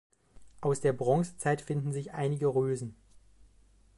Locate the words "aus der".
0.61-0.93